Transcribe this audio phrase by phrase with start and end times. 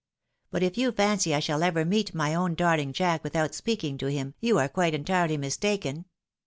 [0.49, 4.07] But if you fancy I shall ever meet my own darling Jack without speaking {o
[4.07, 6.05] him, you are quite entirely mistaken.